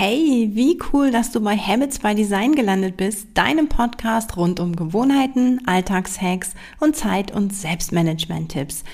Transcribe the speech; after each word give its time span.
Hey, 0.00 0.50
wie 0.52 0.78
cool, 0.92 1.10
dass 1.10 1.32
du 1.32 1.40
bei 1.40 1.56
Habits 1.56 1.98
by 1.98 2.14
Design 2.14 2.54
gelandet 2.54 2.96
bist, 2.96 3.26
deinem 3.34 3.68
Podcast 3.68 4.36
rund 4.36 4.60
um 4.60 4.76
Gewohnheiten, 4.76 5.60
Alltagshacks 5.66 6.54
und 6.78 6.94
Zeit- 6.94 7.34
und 7.34 7.52
Selbstmanagement-Tipps. 7.52 8.84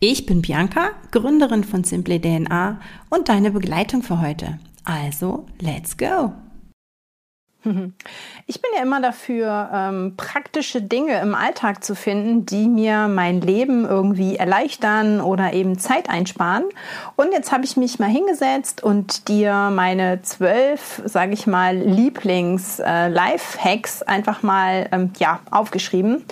Ich 0.00 0.24
bin 0.24 0.40
Bianca, 0.40 0.92
Gründerin 1.10 1.64
von 1.64 1.84
Simply 1.84 2.18
DNA 2.18 2.80
und 3.10 3.28
deine 3.28 3.50
Begleitung 3.50 4.02
für 4.02 4.22
heute. 4.22 4.58
Also, 4.84 5.44
let's 5.60 5.98
go! 5.98 6.32
Ich 8.46 8.60
bin 8.60 8.70
ja 8.76 8.82
immer 8.82 9.00
dafür, 9.00 9.70
ähm, 9.72 10.16
praktische 10.18 10.82
Dinge 10.82 11.18
im 11.22 11.34
Alltag 11.34 11.82
zu 11.82 11.94
finden, 11.94 12.44
die 12.44 12.68
mir 12.68 13.08
mein 13.08 13.40
Leben 13.40 13.86
irgendwie 13.86 14.36
erleichtern 14.36 15.22
oder 15.22 15.54
eben 15.54 15.78
Zeit 15.78 16.10
einsparen. 16.10 16.64
Und 17.16 17.32
jetzt 17.32 17.52
habe 17.52 17.64
ich 17.64 17.78
mich 17.78 17.98
mal 17.98 18.10
hingesetzt 18.10 18.82
und 18.82 19.28
dir 19.28 19.70
meine 19.70 20.20
zwölf, 20.20 21.00
sage 21.06 21.32
ich 21.32 21.46
mal, 21.46 21.74
Lieblings-Life-Hacks 21.74 24.02
äh, 24.02 24.06
einfach 24.06 24.42
mal 24.42 24.90
ähm, 24.92 25.14
ja, 25.18 25.40
aufgeschrieben 25.50 26.22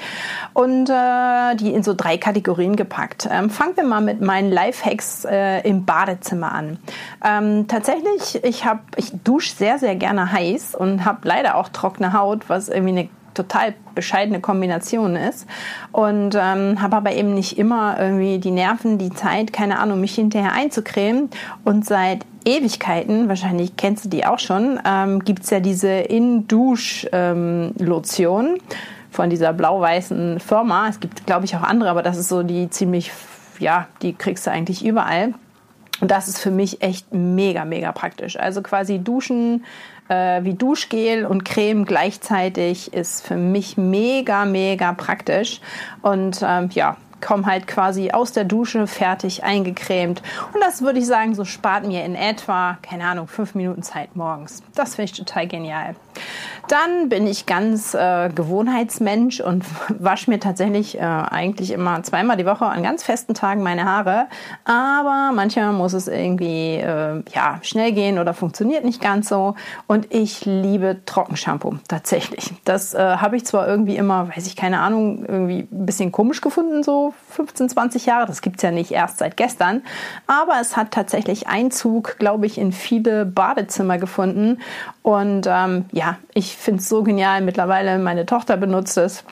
und 0.52 0.90
äh, 0.90 1.56
die 1.56 1.72
in 1.72 1.82
so 1.82 1.94
drei 1.94 2.18
Kategorien 2.18 2.76
gepackt. 2.76 3.26
Ähm, 3.30 3.48
fangen 3.48 3.74
wir 3.76 3.84
mal 3.84 4.02
mit 4.02 4.20
meinen 4.20 4.52
Life-Hacks 4.52 5.24
äh, 5.24 5.66
im 5.66 5.86
Badezimmer 5.86 6.52
an. 6.52 6.76
Ähm, 7.24 7.68
tatsächlich, 7.68 8.44
ich, 8.44 8.66
ich 8.96 9.12
dusche 9.24 9.56
sehr, 9.56 9.78
sehr 9.78 9.96
gerne 9.96 10.30
heiß 10.30 10.74
und 10.74 11.06
habe 11.06 11.21
leider 11.22 11.56
auch 11.56 11.68
trockene 11.68 12.12
Haut, 12.12 12.48
was 12.48 12.68
irgendwie 12.68 12.90
eine 12.90 13.08
total 13.34 13.74
bescheidene 13.94 14.40
Kombination 14.40 15.14
ist 15.16 15.46
und 15.90 16.34
ähm, 16.34 16.82
habe 16.82 16.96
aber 16.96 17.12
eben 17.12 17.32
nicht 17.34 17.58
immer 17.58 17.98
irgendwie 17.98 18.38
die 18.38 18.50
Nerven, 18.50 18.98
die 18.98 19.08
Zeit, 19.10 19.52
keine 19.52 19.78
Ahnung, 19.78 20.00
mich 20.00 20.14
hinterher 20.14 20.52
einzucremen 20.52 21.30
und 21.64 21.86
seit 21.86 22.26
Ewigkeiten, 22.44 23.28
wahrscheinlich 23.28 23.76
kennst 23.76 24.04
du 24.04 24.08
die 24.08 24.26
auch 24.26 24.40
schon, 24.40 24.80
ähm, 24.84 25.24
gibt 25.24 25.44
es 25.44 25.50
ja 25.50 25.60
diese 25.60 25.88
In-Dusch-Lotion 25.88 28.46
ähm, 28.46 28.56
von 29.10 29.30
dieser 29.30 29.52
blau-weißen 29.52 30.40
Firma. 30.40 30.88
Es 30.88 30.98
gibt, 30.98 31.24
glaube 31.26 31.44
ich, 31.44 31.54
auch 31.54 31.62
andere, 31.62 31.90
aber 31.90 32.02
das 32.02 32.18
ist 32.18 32.28
so 32.28 32.42
die 32.42 32.68
ziemlich, 32.70 33.12
ja, 33.58 33.86
die 34.00 34.14
kriegst 34.14 34.46
du 34.46 34.50
eigentlich 34.50 34.82
überall. 34.84 35.34
Und 36.00 36.10
das 36.10 36.26
ist 36.26 36.40
für 36.40 36.50
mich 36.50 36.82
echt 36.82 37.14
mega, 37.14 37.64
mega 37.64 37.92
praktisch. 37.92 38.36
Also 38.36 38.60
quasi 38.62 38.98
duschen, 38.98 39.64
äh, 40.08 40.44
wie 40.44 40.54
Duschgel 40.54 41.26
und 41.26 41.44
Creme 41.44 41.84
gleichzeitig 41.84 42.92
ist 42.92 43.26
für 43.26 43.36
mich 43.36 43.76
mega, 43.76 44.44
mega 44.44 44.92
praktisch. 44.92 45.60
Und 46.02 46.40
ähm, 46.42 46.68
ja, 46.72 46.96
komme 47.22 47.46
halt 47.46 47.66
quasi 47.66 48.10
aus 48.10 48.32
der 48.32 48.44
Dusche 48.44 48.86
fertig 48.86 49.44
eingecremt. 49.44 50.20
Und 50.52 50.60
das 50.60 50.82
würde 50.82 50.98
ich 50.98 51.06
sagen, 51.06 51.34
so 51.34 51.44
spart 51.44 51.86
mir 51.86 52.04
in 52.04 52.14
etwa, 52.14 52.76
keine 52.82 53.04
Ahnung, 53.04 53.28
fünf 53.28 53.54
Minuten 53.54 53.82
Zeit 53.82 54.16
morgens. 54.16 54.62
Das 54.74 54.96
finde 54.96 55.12
ich 55.12 55.18
total 55.18 55.46
genial. 55.46 55.94
Dann 56.68 57.08
bin 57.08 57.26
ich 57.26 57.46
ganz 57.46 57.94
äh, 57.94 58.28
Gewohnheitsmensch 58.34 59.40
und 59.40 59.64
wasche 59.88 60.30
mir 60.30 60.40
tatsächlich 60.40 60.98
äh, 60.98 61.00
eigentlich 61.02 61.70
immer 61.70 62.02
zweimal 62.02 62.36
die 62.36 62.46
Woche 62.46 62.66
an 62.66 62.82
ganz 62.82 63.02
festen 63.02 63.34
Tagen 63.34 63.62
meine 63.62 63.84
Haare. 63.84 64.26
Aber 64.64 65.32
manchmal 65.34 65.72
muss 65.72 65.92
es 65.92 66.08
irgendwie 66.08 66.76
äh, 66.76 67.22
ja, 67.34 67.58
schnell 67.62 67.92
gehen 67.92 68.18
oder 68.18 68.34
funktioniert 68.34 68.84
nicht 68.84 69.00
ganz 69.00 69.28
so. 69.28 69.54
Und 69.86 70.12
ich 70.12 70.44
liebe 70.44 71.00
Trockenshampoo 71.06 71.76
tatsächlich. 71.88 72.52
Das 72.64 72.94
äh, 72.94 72.98
habe 72.98 73.36
ich 73.36 73.44
zwar 73.44 73.66
irgendwie 73.68 73.96
immer, 73.96 74.28
weiß 74.28 74.46
ich 74.46 74.56
keine 74.56 74.80
Ahnung, 74.80 75.24
irgendwie 75.26 75.68
ein 75.70 75.86
bisschen 75.86 76.12
komisch 76.12 76.40
gefunden, 76.40 76.82
so 76.82 77.11
15, 77.30 77.68
20 77.68 78.06
Jahre. 78.06 78.26
Das 78.26 78.42
gibt 78.42 78.56
es 78.56 78.62
ja 78.62 78.70
nicht 78.70 78.90
erst 78.90 79.18
seit 79.18 79.36
gestern. 79.36 79.82
Aber 80.26 80.54
es 80.60 80.76
hat 80.76 80.90
tatsächlich 80.90 81.48
Einzug, 81.48 82.18
glaube 82.18 82.46
ich, 82.46 82.58
in 82.58 82.72
viele 82.72 83.24
Badezimmer 83.24 83.98
gefunden. 83.98 84.60
Und 85.02 85.46
ähm, 85.48 85.86
ja, 85.92 86.18
ich 86.34 86.56
finde 86.56 86.80
es 86.80 86.88
so 86.88 87.02
genial. 87.02 87.40
Mittlerweile 87.40 87.98
meine 87.98 88.26
Tochter 88.26 88.56
benutzt 88.56 88.96
es. 88.98 89.24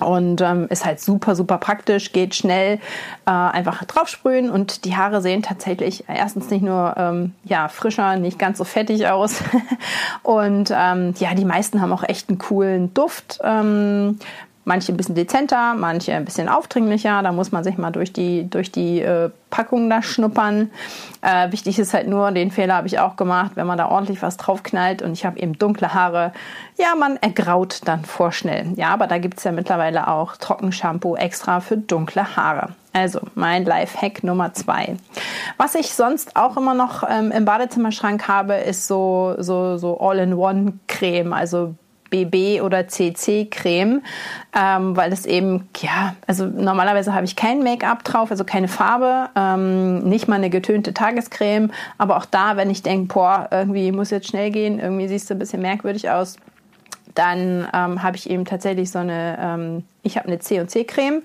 Und 0.00 0.40
ähm, 0.40 0.66
ist 0.70 0.84
halt 0.84 0.98
super, 0.98 1.36
super 1.36 1.58
praktisch, 1.58 2.10
geht 2.12 2.34
schnell, 2.34 2.80
äh, 3.26 3.30
einfach 3.30 3.84
draufsprühen 3.84 4.50
und 4.50 4.84
die 4.84 4.96
Haare 4.96 5.22
sehen 5.22 5.42
tatsächlich 5.42 6.04
erstens 6.08 6.50
nicht 6.50 6.62
nur 6.62 6.94
ähm, 6.96 7.32
ja, 7.44 7.68
frischer, 7.68 8.16
nicht 8.16 8.36
ganz 8.36 8.58
so 8.58 8.64
fettig 8.64 9.06
aus. 9.06 9.36
und 10.24 10.72
ähm, 10.76 11.14
ja, 11.18 11.34
die 11.34 11.44
meisten 11.44 11.80
haben 11.80 11.92
auch 11.92 12.02
echt 12.02 12.28
einen 12.28 12.38
coolen 12.38 12.92
Duft. 12.92 13.38
Ähm, 13.44 14.18
Manche 14.64 14.92
ein 14.92 14.96
bisschen 14.96 15.14
dezenter, 15.14 15.74
manche 15.74 16.14
ein 16.14 16.24
bisschen 16.24 16.48
aufdringlicher. 16.48 17.22
Da 17.22 17.32
muss 17.32 17.52
man 17.52 17.64
sich 17.64 17.76
mal 17.76 17.90
durch 17.90 18.12
die, 18.12 18.48
durch 18.48 18.72
die 18.72 19.00
äh, 19.00 19.30
Packung 19.50 19.90
da 19.90 20.02
schnuppern. 20.02 20.70
Äh, 21.20 21.52
wichtig 21.52 21.78
ist 21.78 21.94
halt 21.94 22.08
nur, 22.08 22.30
den 22.32 22.50
Fehler 22.50 22.74
habe 22.74 22.86
ich 22.86 22.98
auch 22.98 23.16
gemacht, 23.16 23.52
wenn 23.54 23.66
man 23.66 23.78
da 23.78 23.88
ordentlich 23.88 24.22
was 24.22 24.36
draufknallt 24.36 25.02
und 25.02 25.12
ich 25.12 25.24
habe 25.24 25.38
eben 25.38 25.58
dunkle 25.58 25.94
Haare, 25.94 26.32
ja, 26.76 26.94
man 26.98 27.16
ergraut 27.18 27.82
dann 27.84 28.04
vorschnell. 28.04 28.72
Ja, 28.76 28.88
aber 28.88 29.06
da 29.06 29.18
gibt 29.18 29.38
es 29.38 29.44
ja 29.44 29.52
mittlerweile 29.52 30.08
auch 30.08 30.36
Trockenshampoo 30.36 31.14
extra 31.14 31.60
für 31.60 31.76
dunkle 31.76 32.36
Haare. 32.36 32.70
Also 32.92 33.20
mein 33.34 33.64
Life-Hack 33.64 34.24
Nummer 34.24 34.54
zwei. 34.54 34.96
Was 35.56 35.74
ich 35.74 35.94
sonst 35.94 36.36
auch 36.36 36.56
immer 36.56 36.74
noch 36.74 37.02
ähm, 37.08 37.32
im 37.32 37.44
Badezimmerschrank 37.44 38.28
habe, 38.28 38.54
ist 38.54 38.86
so, 38.86 39.34
so, 39.38 39.76
so 39.78 40.00
All-in-One-Creme, 40.00 41.32
also 41.32 41.74
BB 42.10 42.60
oder 42.62 42.88
CC 42.88 43.46
Creme, 43.50 44.02
ähm, 44.56 44.96
weil 44.96 45.12
es 45.12 45.26
eben, 45.26 45.68
ja, 45.78 46.14
also 46.26 46.46
normalerweise 46.46 47.14
habe 47.14 47.24
ich 47.24 47.36
kein 47.36 47.62
Make-up 47.62 48.04
drauf, 48.04 48.30
also 48.30 48.44
keine 48.44 48.68
Farbe, 48.68 49.30
ähm, 49.36 50.00
nicht 50.00 50.28
mal 50.28 50.36
eine 50.36 50.50
getönte 50.50 50.94
Tagescreme, 50.94 51.70
aber 51.98 52.16
auch 52.16 52.26
da, 52.26 52.56
wenn 52.56 52.70
ich 52.70 52.82
denke, 52.82 53.12
boah, 53.12 53.48
irgendwie 53.50 53.90
muss 53.92 54.10
jetzt 54.10 54.28
schnell 54.28 54.50
gehen, 54.50 54.78
irgendwie 54.78 55.08
siehst 55.08 55.30
du 55.30 55.34
ein 55.34 55.38
bisschen 55.38 55.62
merkwürdig 55.62 56.10
aus, 56.10 56.36
dann 57.14 57.68
ähm, 57.72 58.02
habe 58.02 58.16
ich 58.16 58.28
eben 58.28 58.44
tatsächlich 58.44 58.90
so 58.90 58.98
eine, 58.98 59.38
ähm, 59.40 59.84
ich 60.02 60.16
habe 60.16 60.26
eine 60.28 60.40
C&C-Creme, 60.40 61.22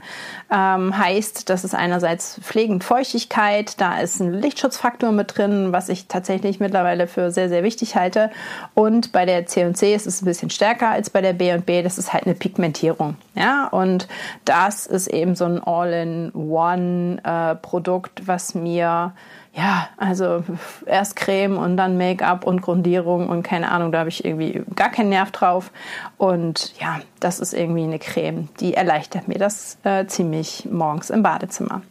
ähm, 0.52 0.98
heißt, 0.98 1.50
das 1.50 1.64
ist 1.64 1.74
einerseits 1.74 2.40
pflegend 2.42 2.84
Feuchtigkeit, 2.84 3.82
da 3.82 4.00
ist 4.00 4.20
ein 4.20 4.34
Lichtschutzfaktor 4.34 5.12
mit 5.12 5.36
drin, 5.38 5.72
was 5.72 5.90
ich 5.90 6.08
tatsächlich 6.08 6.60
mittlerweile 6.60 7.08
für 7.08 7.32
sehr, 7.32 7.50
sehr 7.50 7.64
wichtig 7.64 7.96
halte. 7.96 8.30
Und 8.76 9.12
bei 9.12 9.26
der 9.26 9.48
C&C 9.48 9.96
ist 9.96 10.06
es 10.06 10.22
ein 10.22 10.26
bisschen 10.26 10.50
stärker 10.50 10.90
als 10.90 11.10
bei 11.10 11.22
der 11.22 11.32
B&B, 11.34 11.82
das 11.82 11.98
ist 11.98 12.14
halt 12.14 12.26
eine 12.26 12.36
Pigmentierung. 12.36 13.16
Ja, 13.36 13.68
und 13.68 14.10
das 14.46 14.86
ist 14.86 15.08
eben 15.08 15.36
so 15.36 15.46
ein 15.46 15.64
All-in-One-Produkt, 15.64 18.20
äh, 18.20 18.28
was 18.28 18.54
mir 18.54 19.14
ja, 19.54 19.90
also 19.98 20.44
erst 20.86 21.16
Creme 21.16 21.58
und 21.58 21.76
dann 21.76 21.98
Make-up 21.98 22.46
und 22.46 22.62
Grundierung 22.62 23.30
und 23.30 23.44
keine 23.44 23.72
Ahnung, 23.72 23.92
da 23.92 24.00
habe 24.00 24.10
ich 24.10 24.24
irgendwie 24.24 24.64
gar 24.76 24.90
keinen 24.90 25.10
Nerv 25.10 25.32
drauf. 25.32 25.72
Und 26.18 26.80
ja, 26.80 27.00
das 27.20 27.40
ist 27.40 27.54
irgendwie 27.54 27.84
eine 27.84 27.98
Creme, 27.98 28.48
die 28.60 28.76
erleichtert 28.76 29.28
mir 29.28 29.40
das 29.40 29.78
äh, 29.84 30.06
ziemlich 30.06 30.68
morgens 30.72 31.10
im 31.10 31.24
Badezimmer. 31.24 31.82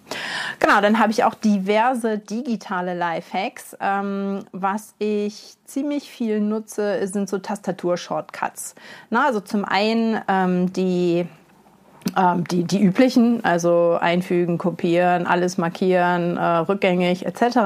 Genau, 0.60 0.80
dann 0.80 1.00
habe 1.00 1.10
ich 1.10 1.24
auch 1.24 1.34
diverse 1.34 2.18
digitale 2.18 2.94
Lifehacks. 2.94 3.76
Ähm, 3.80 4.44
was 4.52 4.94
ich 4.98 5.56
ziemlich 5.64 6.10
viel 6.10 6.40
nutze, 6.40 7.06
sind 7.08 7.28
so 7.28 7.38
Tastatur-Shortcuts. 7.38 8.76
also 9.10 9.40
zum 9.40 9.64
einen 9.64 10.20
ähm, 10.28 10.72
die 10.72 11.26
ähm, 12.16 12.44
die, 12.44 12.64
die 12.64 12.82
üblichen, 12.82 13.44
also 13.44 13.98
einfügen, 14.00 14.58
kopieren, 14.58 15.26
alles 15.26 15.58
markieren, 15.58 16.36
äh, 16.36 16.42
rückgängig 16.42 17.26
etc. 17.26 17.58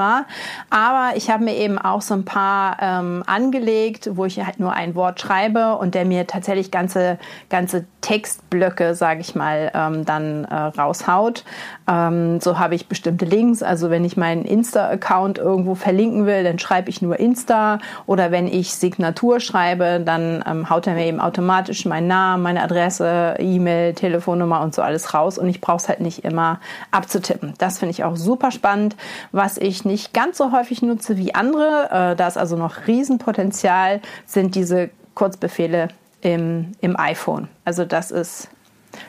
Aber 0.69 1.11
ich 1.15 1.29
habe 1.29 1.43
mir 1.43 1.55
eben 1.55 1.77
auch 1.77 2.01
so 2.01 2.13
ein 2.13 2.25
paar 2.25 2.77
ähm, 2.81 3.23
angelegt, 3.25 4.09
wo 4.13 4.25
ich 4.25 4.43
halt 4.43 4.59
nur 4.59 4.73
ein 4.73 4.95
Wort 4.95 5.19
schreibe 5.19 5.75
und 5.75 5.95
der 5.95 6.05
mir 6.05 6.27
tatsächlich 6.27 6.71
ganze, 6.71 7.17
ganze 7.49 7.85
Textblöcke, 8.01 8.95
sage 8.95 9.21
ich 9.21 9.33
mal, 9.33 9.71
ähm, 9.73 10.05
dann 10.05 10.45
äh, 10.45 10.55
raushaut. 10.55 11.43
Ähm, 11.87 12.39
so 12.41 12.59
habe 12.59 12.75
ich 12.75 12.87
bestimmte 12.87 13.25
Links. 13.25 13.63
Also 13.63 13.89
wenn 13.89 14.03
ich 14.03 14.17
meinen 14.17 14.43
Insta-Account 14.43 15.37
irgendwo 15.37 15.75
verlinken 15.75 16.25
will, 16.25 16.43
dann 16.43 16.59
schreibe 16.59 16.89
ich 16.89 17.01
nur 17.01 17.19
Insta. 17.19 17.79
Oder 18.05 18.31
wenn 18.31 18.47
ich 18.47 18.73
Signatur 18.73 19.39
schreibe, 19.39 20.01
dann 20.03 20.43
ähm, 20.47 20.69
haut 20.69 20.87
er 20.87 20.93
mir 20.93 21.05
eben 21.05 21.19
automatisch 21.19 21.85
meinen 21.85 22.07
Namen, 22.07 22.43
meine 22.43 22.61
Adresse, 22.61 23.35
E-Mail, 23.39 23.93
Telefonnummer 24.33 24.61
und 24.61 24.73
so 24.73 24.81
alles 24.81 25.13
raus. 25.13 25.37
Und 25.37 25.47
ich 25.47 25.61
brauche 25.61 25.77
es 25.77 25.89
halt 25.89 25.99
nicht 25.99 26.23
immer 26.23 26.59
abzutippen. 26.91 27.53
Das 27.57 27.79
finde 27.79 27.91
ich 27.91 28.03
auch 28.03 28.15
super 28.15 28.51
spannend. 28.51 28.95
Was 29.31 29.57
ich 29.57 29.85
nicht 29.85 30.13
ganz 30.13 30.37
so 30.37 30.51
häufig 30.51 30.81
nutze 30.81 31.17
wie 31.17 31.35
andere, 31.35 31.89
äh, 31.91 32.15
da 32.15 32.27
ist 32.27 32.37
also 32.37 32.57
noch 32.57 32.87
Riesenpotenzial, 32.87 34.01
sind 34.25 34.55
diese 34.55 34.89
Kurzbefehle 35.15 35.89
im, 36.21 36.73
im 36.81 36.99
iPhone. 36.99 37.47
Also 37.65 37.85
das 37.85 38.11
ist 38.11 38.49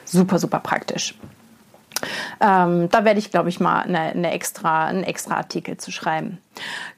super, 0.05 0.39
super 0.39 0.61
praktisch. 0.61 1.15
Ähm, 2.41 2.89
da 2.91 3.05
werde 3.05 3.19
ich, 3.19 3.31
glaube 3.31 3.49
ich, 3.49 3.61
mal 3.61 3.83
eine, 3.83 4.01
eine 4.01 4.33
extra, 4.33 4.87
einen 4.87 5.05
extra 5.05 5.37
Artikel 5.37 5.79
zu 5.79 5.91
schreiben. 5.91 6.39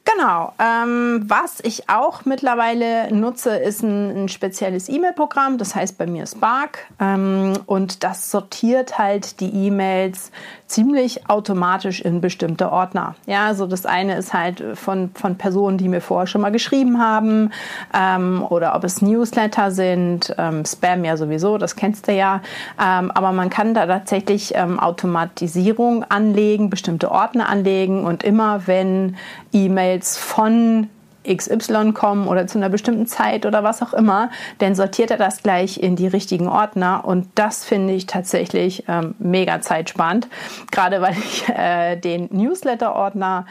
Genau. 0.05 0.53
Ähm, 0.61 1.25
was 1.27 1.59
ich 1.63 1.89
auch 1.91 2.25
mittlerweile 2.25 3.13
nutze, 3.13 3.57
ist 3.57 3.83
ein, 3.83 4.25
ein 4.25 4.29
spezielles 4.29 4.89
E-Mail-Programm. 4.89 5.59
Das 5.59 5.75
heißt 5.75 5.99
bei 5.99 6.07
mir 6.07 6.27
Spark. 6.27 6.87
Ähm, 7.01 7.55
und 7.67 8.05
das 8.05 8.31
sortiert 8.31 8.99
halt 8.99 9.41
die 9.41 9.67
E-Mails 9.67 10.31
ziemlich 10.67 11.29
automatisch 11.29 12.01
in 12.01 12.21
bestimmte 12.21 12.71
Ordner. 12.73 13.15
Ja, 13.27 13.47
also 13.47 13.67
das 13.67 13.87
eine 13.87 14.17
ist 14.17 14.33
halt 14.33 14.63
von, 14.75 15.11
von 15.15 15.37
Personen, 15.37 15.79
die 15.79 15.89
mir 15.89 16.01
vorher 16.01 16.27
schon 16.27 16.41
mal 16.41 16.51
geschrieben 16.51 17.01
haben, 17.01 17.51
ähm, 17.95 18.45
oder 18.49 18.75
ob 18.75 18.85
es 18.85 19.01
Newsletter 19.01 19.71
sind, 19.71 20.35
ähm, 20.39 20.65
Spam 20.65 21.05
ja 21.05 21.17
sowieso, 21.17 21.59
das 21.59 21.77
kennst 21.77 22.09
du 22.09 22.13
ja. 22.13 22.43
Ähm, 22.83 23.11
aber 23.13 23.33
man 23.33 23.49
kann 23.51 23.75
da 23.75 23.87
tatsächlich 23.87 24.55
ähm, 24.55 24.81
Automatisierung 24.81 26.05
anlegen, 26.05 26.69
bestimmte 26.69 27.11
Ordner 27.11 27.49
anlegen 27.49 28.05
und 28.05 28.25
immer 28.25 28.67
wenn 28.67 29.17
E-Mails 29.53 30.17
von 30.17 30.89
XY 31.27 31.93
kommen 31.93 32.29
oder 32.29 32.47
zu 32.47 32.59
einer 32.59 32.69
bestimmten 32.69 33.07
Zeit 33.07 33.47
oder 33.47 33.65
was 33.65 33.83
auch 33.83 33.93
immer, 33.93 34.31
dann 34.59 34.75
sortiert 34.75 35.11
er 35.11 35.17
das 35.17 35.43
gleich 35.43 35.79
in 35.83 35.97
die 35.97 36.07
richtigen 36.07 36.49
Ordner 36.49 37.05
und 37.05 37.29
das 37.35 37.65
finde 37.65 37.95
ich 37.95 38.07
tatsächlich 38.07 38.85
ähm, 38.89 39.15
mega 39.19 39.61
zeitsparend. 39.61 40.29
Gerade 40.71 41.03
weil 41.03 41.15
ich 41.19 41.49
äh, 41.49 41.97
den 41.97 42.29
Newsletter-Ordner 42.31 43.47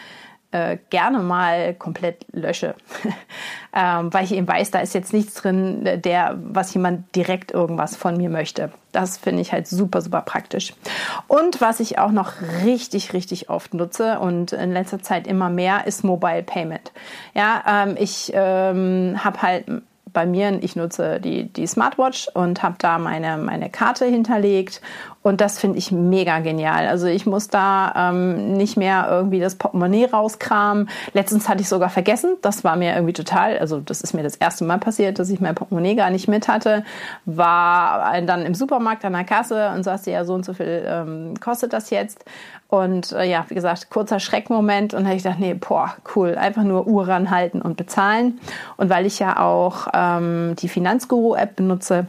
äh, 0.56 0.78
gerne 0.90 1.19
mal 1.19 1.74
komplett 1.74 2.25
lösche, 2.31 2.75
ähm, 3.75 4.13
weil 4.13 4.24
ich 4.24 4.31
eben 4.31 4.48
weiß, 4.48 4.72
da 4.72 4.80
ist 4.80 4.94
jetzt 4.94 5.12
nichts 5.12 5.34
drin, 5.34 5.84
der, 6.02 6.38
was 6.38 6.74
jemand 6.74 7.13
direkt 7.13 7.52
irgendwas 7.52 7.98
von 7.98 8.16
mir 8.16 8.30
möchte. 8.30 8.72
Das 8.94 9.18
finde 9.18 9.42
ich 9.42 9.52
halt 9.52 9.68
super, 9.68 10.02
super 10.02 10.22
praktisch. 10.22 10.74
Und 11.28 11.60
was 11.60 11.81
ich 11.81 12.00
auch 12.00 12.12
noch 12.12 12.34
richtig, 12.63 13.12
richtig 13.12 13.50
oft 13.50 13.74
nutze 13.74 14.19
und 14.19 14.54
in 14.54 14.72
letzter 14.72 15.02
Zeit 15.02 15.28
immer 15.28 15.50
mehr, 15.50 15.88
ist 15.88 16.06
Mobile 16.06 16.44
Payment. 16.44 16.94
Ja, 17.34 17.62
ähm, 17.68 17.98
ich 18.00 18.31
ähm, 18.34 19.19
habe 19.22 19.42
halt 19.42 19.66
bei 20.13 20.25
mir, 20.25 20.63
ich 20.63 20.78
nutze 20.78 21.19
die, 21.19 21.51
die 21.51 21.68
Smartwatch 21.68 22.30
und 22.34 22.63
habe 22.63 22.75
da 22.80 22.98
meine, 22.98 23.38
meine 23.38 23.69
Karte 23.69 24.06
hinterlegt 24.06 24.81
und 25.25 25.42
das 25.42 25.57
finde 25.57 25.80
ich 25.80 25.92
mega 25.92 26.38
genial. 26.38 26.88
Also 26.88 27.07
ich 27.07 27.25
muss 27.25 27.48
da 27.48 28.12
ähm, 28.12 28.54
nicht 28.54 28.77
mehr 28.77 29.07
irgendwie 29.10 29.39
das 29.39 29.56
Portemonnaie 29.56 30.06
rauskramen. 30.06 30.88
Letztens 31.13 31.50
hatte 31.50 31.62
ich 31.62 31.68
sogar 31.68 31.89
vergessen. 31.89 32.38
Das 32.44 32.63
war 32.63 32.75
mir 32.75 32.94
irgendwie 32.94 33.13
total, 33.13 33.57
also 33.57 33.80
das 33.80 34.01
ist 34.01 34.13
mir 34.13 34.22
das 34.22 34.36
erste 34.36 34.66
Mal 34.66 34.77
passiert, 34.77 35.18
dass 35.18 35.31
ich 35.31 35.39
mein 35.39 35.56
Portemonnaie 35.56 35.95
gar 35.95 36.12
nicht 36.12 36.27
mit 36.27 36.48
hatte. 36.48 36.83
War 37.25 38.22
dann 38.22 38.45
im 38.45 38.54
Supermarkt 38.54 39.04
an 39.04 39.13
der 39.13 39.24
Kasse 39.24 39.72
und 39.75 39.81
sagte, 39.81 40.12
ja, 40.12 40.25
so 40.25 40.36
und 40.36 40.45
so 40.45 40.54
viel 40.54 40.86
ähm, 40.88 41.33
kostet 41.39 41.74
das 41.74 41.89
jetzt. 41.89 42.24
Und 42.68 43.12
äh, 43.13 43.27
ja, 43.27 43.45
wie 43.48 43.56
gesagt, 43.56 43.89
kurzer 43.89 44.19
Schreckmoment 44.19 44.94
und 44.94 45.06
habe 45.06 45.16
ich 45.16 45.24
gedacht, 45.24 45.39
nee, 45.39 45.56
boah, 45.56 45.95
cool, 46.16 46.36
einfach 46.36 46.63
nur 46.63 46.86
Uhr 46.86 47.07
ranhalten 47.07 47.63
und 47.63 47.77
bezahlen. 47.77 48.39
Und 48.77 48.92
weil 48.92 49.07
ich 49.07 49.18
ja 49.18 49.39
auch 49.39 49.88
ähm, 49.92 50.56
die 50.60 50.69
Finanzguru-App 50.69 51.56
benutze, 51.56 52.06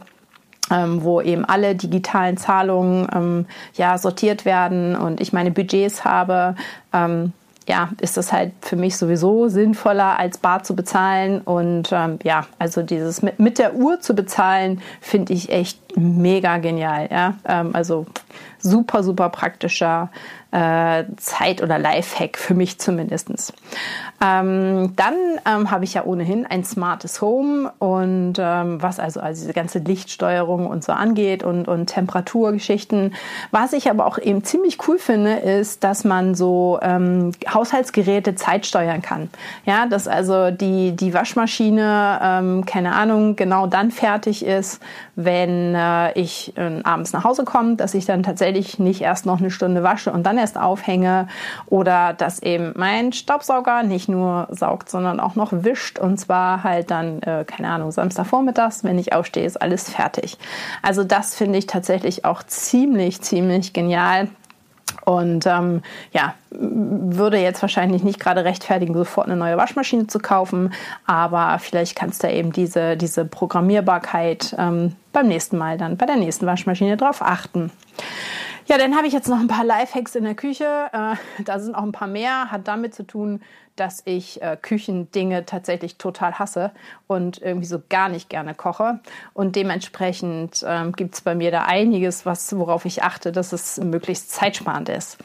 ähm, 0.71 1.03
wo 1.03 1.21
eben 1.21 1.45
alle 1.45 1.75
digitalen 1.75 2.37
Zahlungen 2.37 3.07
ähm, 3.13 3.45
ja 3.75 3.97
sortiert 3.97 4.45
werden 4.45 4.95
und 4.95 5.21
ich 5.21 5.33
meine 5.33 5.51
Budgets 5.51 6.03
habe, 6.03 6.55
ähm, 6.93 7.33
ja, 7.67 7.89
ist 7.99 8.15
das 8.15 8.31
halt 8.31 8.53
für 8.61 8.77
mich 8.77 8.95
sowieso 8.95 9.49
sinnvoller, 9.49 10.17
als 10.17 10.37
bar 10.37 10.63
zu 10.63 10.75
bezahlen. 10.75 11.41
Und 11.41 11.89
ähm, 11.91 12.17
ja, 12.23 12.47
also 12.59 12.81
dieses 12.81 13.21
mit, 13.21 13.39
mit 13.39 13.59
der 13.59 13.75
Uhr 13.75 13.99
zu 13.99 14.15
bezahlen, 14.15 14.81
finde 15.01 15.33
ich 15.33 15.51
echt 15.51 15.77
mega 15.95 16.57
genial. 16.57 17.07
Ja, 17.11 17.35
ähm, 17.45 17.71
also 17.73 18.05
super, 18.59 19.03
super 19.03 19.29
praktischer 19.29 20.09
äh, 20.51 21.03
Zeit- 21.17 21.61
oder 21.61 21.77
Lifehack 21.77 22.37
für 22.37 22.53
mich 22.53 22.79
zumindest. 22.79 23.53
Ähm, 24.23 24.93
dann 24.95 25.13
ähm, 25.45 25.69
habe 25.69 25.83
ich 25.83 25.93
ja 25.93 26.05
ohnehin 26.05 26.45
ein 26.45 26.63
smartes 26.63 27.21
Home 27.21 27.71
und 27.79 28.35
ähm, 28.39 28.81
was 28.81 28.99
also, 28.99 29.19
also 29.19 29.41
diese 29.41 29.53
ganze 29.53 29.79
Lichtsteuerung 29.79 30.65
und 30.65 30.83
so 30.83 30.93
angeht 30.93 31.43
und, 31.43 31.67
und 31.67 31.87
Temperaturgeschichten. 31.87 33.13
Was 33.51 33.73
ich 33.73 33.89
aber 33.89 34.05
auch 34.05 34.17
eben 34.17 34.43
ziemlich 34.43 34.87
cool 34.87 34.97
finde, 34.97 35.33
ist, 35.33 35.83
dass 35.83 36.03
man 36.03 36.33
so 36.33 36.79
ähm, 36.81 37.33
Haushaltsgeräte 37.53 38.35
zeitsteuern 38.35 39.01
kann. 39.01 39.29
Ja, 39.65 39.85
dass 39.85 40.07
also 40.07 40.49
die, 40.49 40.95
die 40.95 41.13
Waschmaschine, 41.13 42.19
ähm, 42.23 42.65
keine 42.65 42.95
Ahnung, 42.95 43.35
genau 43.35 43.67
dann 43.67 43.91
fertig 43.91 44.45
ist, 44.45 44.81
wenn 45.15 45.75
äh, 45.75 45.77
ich 46.15 46.55
äh, 46.57 46.81
abends 46.83 47.13
nach 47.13 47.23
Hause 47.23 47.43
komme, 47.43 47.75
dass 47.75 47.93
ich 47.93 48.05
dann 48.05 48.23
tatsächlich 48.23 48.79
nicht 48.79 49.01
erst 49.01 49.25
noch 49.25 49.39
eine 49.39 49.51
Stunde 49.51 49.83
wasche 49.83 50.11
und 50.11 50.23
dann 50.23 50.37
erst 50.37 50.57
aufhänge 50.57 51.27
oder 51.67 52.13
dass 52.13 52.41
eben 52.41 52.73
mein 52.75 53.13
Staubsauger 53.13 53.83
nicht 53.83 54.09
nur 54.09 54.47
saugt, 54.51 54.89
sondern 54.89 55.19
auch 55.19 55.35
noch 55.35 55.51
wischt 55.51 55.99
und 55.99 56.17
zwar 56.17 56.63
halt 56.63 56.91
dann, 56.91 57.21
äh, 57.21 57.45
keine 57.45 57.69
Ahnung, 57.69 57.91
Samstagvormittags, 57.91 58.83
wenn 58.83 58.99
ich 58.99 59.13
aufstehe, 59.13 59.45
ist 59.45 59.61
alles 59.61 59.89
fertig. 59.89 60.37
Also 60.81 61.03
das 61.03 61.35
finde 61.35 61.59
ich 61.59 61.67
tatsächlich 61.67 62.25
auch 62.25 62.43
ziemlich, 62.43 63.21
ziemlich 63.21 63.73
genial. 63.73 64.29
Und 65.07 65.45
ähm, 65.45 65.83
ja, 66.11 66.33
würde 66.49 67.37
jetzt 67.37 67.61
wahrscheinlich 67.61 68.03
nicht 68.03 68.19
gerade 68.19 68.43
rechtfertigen, 68.43 68.93
sofort 68.93 69.27
eine 69.27 69.37
neue 69.37 69.55
Waschmaschine 69.55 70.07
zu 70.07 70.19
kaufen, 70.19 70.73
aber 71.05 71.59
vielleicht 71.59 71.95
kannst 71.95 72.23
du 72.23 72.29
eben 72.29 72.51
diese, 72.51 72.97
diese 72.97 73.23
Programmierbarkeit 73.23 74.53
ähm, 74.59 74.97
beim 75.13 75.29
nächsten 75.29 75.57
Mal 75.57 75.77
dann 75.77 75.95
bei 75.95 76.05
der 76.05 76.17
nächsten 76.17 76.45
Waschmaschine 76.45 76.97
drauf 76.97 77.21
achten. 77.21 77.71
Ja, 78.65 78.77
dann 78.77 78.97
habe 78.97 79.07
ich 79.07 79.13
jetzt 79.13 79.29
noch 79.29 79.39
ein 79.39 79.47
paar 79.47 79.63
Lifehacks 79.63 80.13
in 80.15 80.25
der 80.25 80.35
Küche. 80.35 80.65
Äh, 80.91 81.15
da 81.45 81.59
sind 81.59 81.73
auch 81.73 81.83
ein 81.83 81.93
paar 81.93 82.09
mehr. 82.09 82.51
Hat 82.51 82.67
damit 82.67 82.93
zu 82.93 83.07
tun, 83.07 83.39
dass 83.79 84.01
ich 84.05 84.41
äh, 84.41 84.57
Küchendinge 84.61 85.45
tatsächlich 85.45 85.97
total 85.97 86.33
hasse 86.39 86.71
und 87.07 87.41
irgendwie 87.41 87.67
so 87.67 87.81
gar 87.87 88.09
nicht 88.09 88.29
gerne 88.29 88.53
koche. 88.53 88.99
Und 89.33 89.55
dementsprechend 89.55 90.65
ähm, 90.67 90.91
gibt 90.91 91.15
es 91.15 91.21
bei 91.21 91.35
mir 91.35 91.51
da 91.51 91.63
einiges, 91.63 92.25
was, 92.25 92.57
worauf 92.57 92.85
ich 92.85 93.03
achte, 93.03 93.31
dass 93.31 93.53
es 93.53 93.77
möglichst 93.77 94.31
zeitsparend 94.31 94.89
ist. 94.89 95.17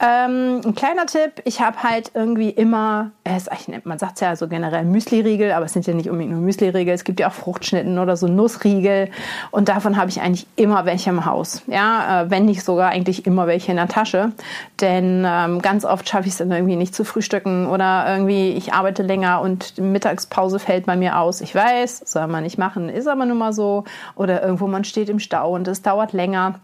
Ähm, 0.00 0.60
ein 0.64 0.74
kleiner 0.74 1.06
Tipp, 1.06 1.42
ich 1.44 1.60
habe 1.60 1.82
halt 1.82 2.12
irgendwie 2.14 2.50
immer, 2.50 3.10
es, 3.24 3.48
man 3.84 3.98
sagt 3.98 4.14
es 4.14 4.20
ja 4.20 4.36
so 4.36 4.48
generell 4.48 4.84
Müsli-Riegel, 4.84 5.52
aber 5.52 5.66
es 5.66 5.72
sind 5.72 5.86
ja 5.86 5.92
nicht 5.92 6.08
unbedingt 6.08 6.32
nur 6.32 6.42
Müsli-Riegel, 6.42 6.94
es 6.94 7.04
gibt 7.04 7.20
ja 7.20 7.28
auch 7.28 7.32
Fruchtschnitten 7.32 7.98
oder 7.98 8.16
so 8.16 8.28
Nussriegel 8.28 9.10
und 9.50 9.68
davon 9.68 9.96
habe 9.96 10.08
ich 10.08 10.20
eigentlich 10.20 10.46
immer 10.56 10.86
welche 10.86 11.10
im 11.10 11.24
Haus. 11.24 11.62
Ja, 11.66 12.22
äh, 12.22 12.30
wenn 12.30 12.44
nicht 12.44 12.62
sogar 12.62 12.90
eigentlich 12.90 13.26
immer 13.26 13.46
welche 13.46 13.72
in 13.72 13.76
der 13.76 13.88
Tasche, 13.88 14.32
denn 14.80 15.24
ähm, 15.26 15.60
ganz 15.60 15.84
oft 15.84 16.08
schaffe 16.08 16.26
ich 16.26 16.32
es 16.32 16.38
dann 16.38 16.52
irgendwie 16.52 16.76
nicht 16.76 16.94
zu 16.94 17.04
frühstücken 17.04 17.66
oder 17.66 17.87
irgendwie, 18.08 18.50
ich 18.50 18.72
arbeite 18.72 19.02
länger 19.02 19.40
und 19.40 19.78
Mittagspause 19.78 20.58
fällt 20.58 20.86
bei 20.86 20.96
mir 20.96 21.18
aus. 21.18 21.40
Ich 21.40 21.54
weiß, 21.54 22.02
soll 22.04 22.26
man 22.26 22.44
nicht 22.44 22.58
machen, 22.58 22.88
ist 22.88 23.08
aber 23.08 23.24
nun 23.26 23.38
mal 23.38 23.52
so. 23.52 23.84
Oder 24.14 24.42
irgendwo 24.42 24.66
man 24.66 24.84
steht 24.84 25.08
im 25.08 25.18
Stau 25.18 25.54
und 25.54 25.68
es 25.68 25.82
dauert 25.82 26.12
länger. 26.12 26.60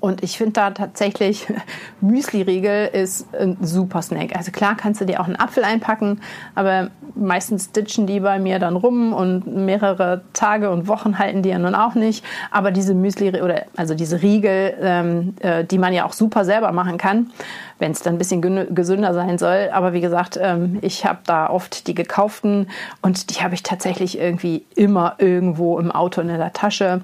Und 0.00 0.22
ich 0.22 0.36
finde 0.36 0.52
da 0.52 0.70
tatsächlich, 0.70 1.46
Müsli-Riegel 2.00 2.88
ist 2.92 3.32
ein 3.34 3.56
super 3.60 4.02
Snack. 4.02 4.34
Also 4.36 4.50
klar 4.50 4.76
kannst 4.76 5.00
du 5.00 5.04
dir 5.04 5.20
auch 5.20 5.26
einen 5.26 5.36
Apfel 5.36 5.64
einpacken, 5.64 6.20
aber 6.54 6.90
meistens 7.14 7.72
ditchen 7.72 8.06
die 8.06 8.20
bei 8.20 8.38
mir 8.38 8.58
dann 8.58 8.76
rum 8.76 9.12
und 9.12 9.46
mehrere 9.46 10.22
Tage 10.32 10.70
und 10.70 10.88
Wochen 10.88 11.18
halten 11.18 11.42
die 11.42 11.50
ja 11.50 11.58
nun 11.58 11.74
auch 11.74 11.94
nicht. 11.94 12.24
Aber 12.50 12.70
diese 12.70 12.94
Müsli 12.94 13.40
oder 13.40 13.66
also 13.76 13.94
diese 13.94 14.22
Riegel, 14.22 14.74
ähm, 14.80 15.34
äh, 15.40 15.64
die 15.64 15.78
man 15.78 15.92
ja 15.92 16.04
auch 16.04 16.12
super 16.12 16.44
selber 16.44 16.72
machen 16.72 16.98
kann, 16.98 17.30
wenn 17.78 17.92
es 17.92 18.00
dann 18.00 18.14
ein 18.14 18.18
bisschen 18.18 18.74
gesünder 18.74 19.14
sein 19.14 19.38
soll. 19.38 19.70
Aber 19.72 19.92
wie 19.92 20.00
gesagt, 20.00 20.38
ähm, 20.40 20.78
ich 20.82 21.04
habe 21.04 21.18
da 21.26 21.50
oft 21.50 21.86
die 21.86 21.94
gekauften 21.94 22.68
und 23.02 23.30
die 23.30 23.42
habe 23.42 23.54
ich 23.54 23.62
tatsächlich 23.62 24.18
irgendwie 24.18 24.64
immer 24.74 25.16
irgendwo 25.18 25.78
im 25.78 25.90
Auto 25.90 26.20
in 26.20 26.28
der 26.28 26.52
Tasche 26.52 27.02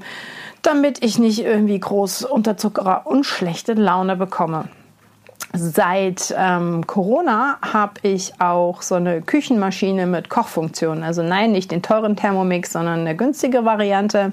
damit 0.63 1.05
ich 1.05 1.19
nicht 1.19 1.45
irgendwie 1.45 1.79
groß 1.79 2.25
Unterzuckerer 2.25 3.03
und 3.05 3.25
schlechte 3.25 3.75
Laune 3.75 4.17
bekomme. 4.17 4.69
Seit 5.55 6.35
ähm, 6.39 6.87
Corona 6.87 7.59
habe 7.61 8.01
ich 8.03 8.41
auch 8.41 8.81
so 8.81 8.95
eine 8.95 9.21
Küchenmaschine 9.21 10.07
mit 10.07 10.31
Kochfunktion. 10.31 11.03
Also 11.03 11.23
nein, 11.23 11.53
nicht 11.53 11.71
den 11.71 11.83
teuren 11.83 12.17
Thermomix, 12.17 12.73
sondern 12.73 13.01
eine 13.01 13.15
günstige 13.15 13.67
Variante. 13.67 14.33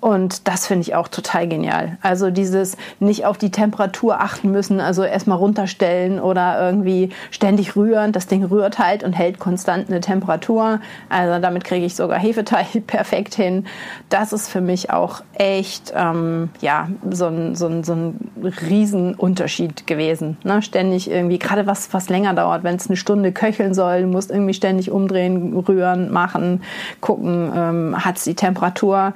Und 0.00 0.46
das 0.46 0.66
finde 0.66 0.82
ich 0.82 0.94
auch 0.94 1.08
total 1.08 1.48
genial. 1.48 1.98
Also 2.02 2.30
dieses 2.30 2.76
nicht 3.00 3.24
auf 3.24 3.36
die 3.36 3.50
Temperatur 3.50 4.20
achten 4.20 4.50
müssen, 4.50 4.80
also 4.80 5.02
erstmal 5.02 5.38
runterstellen 5.38 6.20
oder 6.20 6.60
irgendwie 6.60 7.10
ständig 7.30 7.74
rühren. 7.74 8.12
Das 8.12 8.28
Ding 8.28 8.44
rührt 8.44 8.78
halt 8.78 9.02
und 9.02 9.12
hält 9.12 9.40
konstant 9.40 9.88
eine 9.88 10.00
Temperatur. 10.00 10.80
Also 11.08 11.40
damit 11.40 11.64
kriege 11.64 11.84
ich 11.84 11.96
sogar 11.96 12.18
Hefeteig 12.18 12.66
perfekt 12.86 13.34
hin. 13.34 13.66
Das 14.08 14.32
ist 14.32 14.48
für 14.48 14.60
mich 14.60 14.90
auch 14.90 15.22
echt 15.34 15.92
ähm, 15.96 16.50
ja, 16.60 16.88
so 17.10 17.26
ein, 17.26 17.56
so, 17.56 17.66
ein, 17.66 17.82
so 17.82 17.94
ein 17.94 18.30
Riesenunterschied 18.42 19.88
gewesen. 19.88 20.36
Ne? 20.44 20.62
Ständig 20.62 21.10
irgendwie, 21.10 21.40
gerade 21.40 21.66
was, 21.66 21.92
was 21.92 22.08
länger 22.08 22.34
dauert, 22.34 22.62
wenn 22.62 22.76
es 22.76 22.86
eine 22.86 22.96
Stunde 22.96 23.32
köcheln 23.32 23.74
soll, 23.74 24.02
du 24.02 24.08
irgendwie 24.30 24.54
ständig 24.54 24.90
umdrehen, 24.92 25.56
rühren, 25.56 26.12
machen, 26.12 26.62
gucken, 27.00 27.50
ähm, 27.54 28.04
hat 28.04 28.16
es 28.18 28.24
die 28.24 28.34
Temperatur 28.34 29.12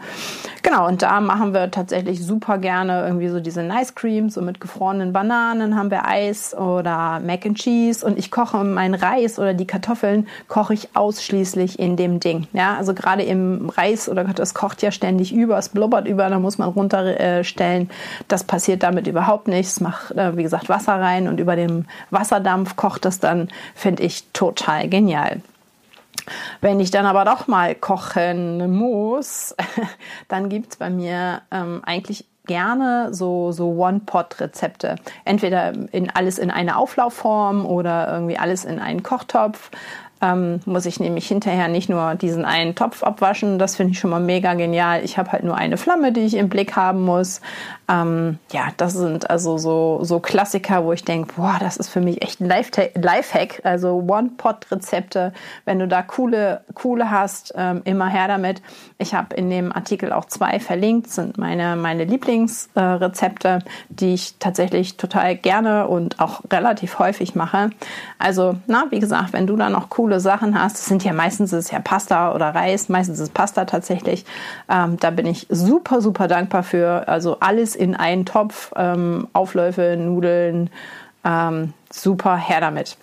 Genau, 0.62 0.71
und 0.80 1.02
da 1.02 1.20
machen 1.20 1.54
wir 1.54 1.70
tatsächlich 1.70 2.24
super 2.24 2.58
gerne 2.58 3.04
irgendwie 3.04 3.28
so 3.28 3.40
diese 3.40 3.62
Nice 3.62 3.94
Cream, 3.94 4.30
so 4.30 4.40
mit 4.40 4.60
gefrorenen 4.60 5.12
Bananen 5.12 5.76
haben 5.76 5.90
wir 5.90 6.06
Eis 6.06 6.54
oder 6.56 7.20
Mac 7.20 7.44
and 7.46 7.58
Cheese 7.58 8.04
und 8.04 8.18
ich 8.18 8.30
koche 8.30 8.64
meinen 8.64 8.94
Reis 8.94 9.38
oder 9.38 9.54
die 9.54 9.66
Kartoffeln 9.66 10.26
koche 10.48 10.74
ich 10.74 10.96
ausschließlich 10.96 11.78
in 11.78 11.96
dem 11.96 12.20
Ding. 12.20 12.46
Ja, 12.52 12.76
also 12.76 12.94
gerade 12.94 13.22
im 13.22 13.70
Reis 13.70 14.08
oder 14.08 14.24
das 14.24 14.54
kocht 14.54 14.82
ja 14.82 14.90
ständig 14.90 15.32
über, 15.32 15.58
es 15.58 15.68
blubbert 15.68 16.08
über, 16.08 16.28
da 16.28 16.38
muss 16.38 16.58
man 16.58 16.70
runterstellen. 16.70 17.90
Das 18.28 18.44
passiert 18.44 18.82
damit 18.82 19.06
überhaupt 19.06 19.48
nichts. 19.48 19.80
Mach, 19.80 20.10
äh, 20.12 20.36
wie 20.36 20.42
gesagt, 20.42 20.68
Wasser 20.68 20.94
rein 20.94 21.28
und 21.28 21.38
über 21.38 21.56
dem 21.56 21.84
Wasserdampf 22.10 22.76
kocht 22.76 23.04
das 23.04 23.20
dann, 23.20 23.48
finde 23.74 24.02
ich 24.02 24.24
total 24.32 24.88
genial. 24.88 25.40
Wenn 26.60 26.80
ich 26.80 26.90
dann 26.90 27.06
aber 27.06 27.24
doch 27.24 27.46
mal 27.48 27.74
kochen 27.74 28.70
muss, 28.70 29.54
dann 30.28 30.48
gibt 30.48 30.72
es 30.72 30.76
bei 30.76 30.90
mir 30.90 31.42
ähm, 31.50 31.82
eigentlich 31.84 32.26
gerne 32.46 33.14
so, 33.14 33.52
so 33.52 33.70
One-Pot-Rezepte. 33.70 34.96
Entweder 35.24 35.72
in 35.92 36.10
alles 36.10 36.38
in 36.38 36.50
eine 36.50 36.76
Auflaufform 36.76 37.64
oder 37.66 38.12
irgendwie 38.12 38.38
alles 38.38 38.64
in 38.64 38.78
einen 38.78 39.02
Kochtopf 39.02 39.70
ähm, 40.22 40.60
muss 40.64 40.86
ich 40.86 41.00
nämlich 41.00 41.26
hinterher 41.26 41.68
nicht 41.68 41.88
nur 41.88 42.14
diesen 42.14 42.44
einen 42.44 42.74
Topf 42.74 43.02
abwaschen. 43.02 43.58
Das 43.58 43.76
finde 43.76 43.92
ich 43.92 43.98
schon 43.98 44.10
mal 44.10 44.20
mega 44.20 44.54
genial. 44.54 45.04
Ich 45.04 45.18
habe 45.18 45.32
halt 45.32 45.42
nur 45.42 45.56
eine 45.56 45.76
Flamme, 45.76 46.12
die 46.12 46.20
ich 46.20 46.34
im 46.34 46.48
Blick 46.48 46.76
haben 46.76 47.02
muss. 47.02 47.40
Ähm, 47.92 48.38
ja, 48.52 48.68
das 48.76 48.92
sind 48.92 49.28
also 49.30 49.58
so, 49.58 50.00
so 50.02 50.20
Klassiker, 50.20 50.84
wo 50.84 50.92
ich 50.92 51.04
denke, 51.04 51.34
boah, 51.34 51.56
das 51.58 51.76
ist 51.76 51.88
für 51.88 52.00
mich 52.00 52.22
echt 52.22 52.40
ein 52.40 52.48
Lifehack. 52.48 53.62
Also 53.64 54.04
One-Pot-Rezepte. 54.06 55.32
Wenn 55.64 55.78
du 55.78 55.88
da 55.88 56.02
coole, 56.02 56.62
coole 56.74 57.10
hast, 57.10 57.52
ähm, 57.56 57.82
immer 57.84 58.08
her 58.08 58.28
damit. 58.28 58.62
Ich 58.98 59.14
habe 59.14 59.34
in 59.34 59.50
dem 59.50 59.72
Artikel 59.72 60.12
auch 60.12 60.26
zwei 60.26 60.60
verlinkt, 60.60 61.10
sind 61.10 61.38
meine, 61.38 61.74
meine 61.74 62.04
Lieblingsrezepte, 62.04 63.48
äh, 63.48 63.60
die 63.88 64.14
ich 64.14 64.36
tatsächlich 64.38 64.96
total 64.96 65.36
gerne 65.36 65.88
und 65.88 66.20
auch 66.20 66.42
relativ 66.52 66.98
häufig 66.98 67.34
mache. 67.34 67.70
Also, 68.18 68.56
na, 68.66 68.84
wie 68.90 69.00
gesagt, 69.00 69.32
wenn 69.32 69.46
du 69.46 69.56
da 69.56 69.68
noch 69.68 69.90
coole 69.90 70.02
coole 70.02 70.18
Sachen 70.18 70.60
hast. 70.60 70.78
Das 70.78 70.86
sind 70.86 71.04
ja 71.04 71.12
meistens 71.12 71.52
ist 71.52 71.70
ja 71.70 71.78
Pasta 71.78 72.34
oder 72.34 72.54
Reis, 72.54 72.88
meistens 72.88 73.20
ist 73.20 73.32
Pasta 73.32 73.64
tatsächlich. 73.64 74.24
Ähm, 74.68 74.98
da 74.98 75.10
bin 75.10 75.26
ich 75.26 75.46
super, 75.48 76.00
super 76.00 76.26
dankbar 76.28 76.64
für. 76.64 77.06
Also 77.06 77.38
alles 77.38 77.76
in 77.82 77.96
einen 77.96 78.24
Topf, 78.24 78.72
ähm, 78.76 79.26
Aufläufe, 79.32 79.96
Nudeln, 79.98 80.70
ähm, 81.24 81.74
super, 81.90 82.36
her 82.36 82.60
damit. 82.60 82.96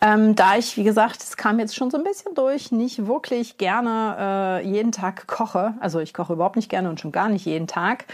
Ähm, 0.00 0.34
da 0.34 0.56
ich, 0.56 0.76
wie 0.76 0.82
gesagt, 0.82 1.22
es 1.22 1.36
kam 1.36 1.60
jetzt 1.60 1.76
schon 1.76 1.90
so 1.90 1.96
ein 1.96 2.02
bisschen 2.02 2.34
durch, 2.34 2.72
nicht 2.72 3.06
wirklich 3.06 3.56
gerne 3.56 4.60
äh, 4.60 4.66
jeden 4.68 4.90
Tag 4.90 5.28
koche. 5.28 5.74
Also 5.78 6.00
ich 6.00 6.12
koche 6.12 6.32
überhaupt 6.32 6.56
nicht 6.56 6.68
gerne 6.68 6.90
und 6.90 6.98
schon 7.00 7.12
gar 7.12 7.28
nicht 7.28 7.46
jeden 7.46 7.68
Tag. 7.68 8.06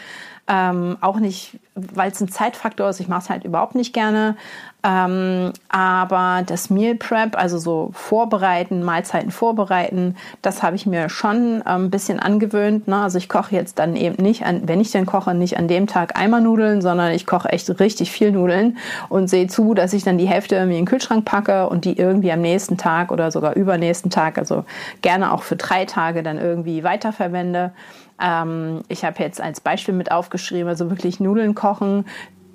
Ähm, 0.47 0.99
auch 1.01 1.19
nicht, 1.19 1.59
weil 1.75 2.11
es 2.11 2.21
ein 2.21 2.29
Zeitfaktor 2.29 2.91
ist. 2.91 3.01
Ich 3.01 3.09
mache 3.09 3.23
es 3.23 3.31
halt 3.31 3.45
überhaupt 3.45 3.75
nicht 3.75 3.95
gerne. 3.95 4.37
Ähm, 4.83 5.53
aber 5.69 6.43
das 6.47 6.71
Meal 6.71 6.95
Prep, 6.95 7.37
also 7.37 7.59
so 7.59 7.91
vorbereiten, 7.93 8.83
Mahlzeiten 8.83 9.31
vorbereiten, 9.31 10.17
das 10.41 10.63
habe 10.63 10.77
ich 10.77 10.87
mir 10.87 11.11
schon 11.11 11.63
ein 11.63 11.85
ähm, 11.85 11.91
bisschen 11.91 12.19
angewöhnt. 12.19 12.89
Ne? 12.89 12.97
Also 12.97 13.19
ich 13.19 13.29
koche 13.29 13.55
jetzt 13.55 13.79
dann 13.79 13.95
eben 13.95 14.23
nicht, 14.23 14.45
an, 14.47 14.63
wenn 14.67 14.81
ich 14.81 14.91
denn 14.91 15.05
koche, 15.05 15.35
nicht 15.35 15.59
an 15.59 15.69
dem 15.69 15.87
Tag 15.87 16.19
einmal 16.19 16.41
Nudeln, 16.41 16.81
sondern 16.81 17.13
ich 17.13 17.27
koche 17.27 17.51
echt 17.51 17.79
richtig 17.79 18.11
viel 18.11 18.33
Nudeln 18.33 18.79
und 19.11 19.29
sehe 19.29 19.49
zu, 19.49 19.75
dass 19.75 19.93
ich 19.93 20.03
dann 20.03 20.17
die 20.17 20.29
Hälfte 20.29 20.57
irgendwie 20.57 20.79
in 20.79 20.85
den 20.85 20.91
Kühlschrank 20.91 21.27
packe 21.27 21.69
und 21.69 21.85
die 21.85 21.99
irgendwie 21.99 22.33
am 22.33 22.41
nächsten 22.41 22.79
Tag 22.79 23.13
oder 23.13 23.31
sogar 23.31 23.57
übernächsten 23.57 24.11
Tag, 24.11 24.39
also 24.39 24.65
gerne 25.03 25.33
auch 25.33 25.43
für 25.43 25.57
drei 25.57 25.85
Tage 25.85 26.23
dann 26.23 26.39
irgendwie 26.39 26.85
weiterverwende. 26.85 27.73
Ähm, 28.21 28.81
ich 28.89 29.05
habe 29.05 29.23
jetzt 29.23 29.41
als 29.41 29.61
Beispiel 29.61 29.95
mit 29.95 30.11
aufgeschrieben, 30.11 30.69
also 30.69 30.89
wirklich 30.89 31.21
Nudeln 31.21 31.55
kochen. 31.55 32.07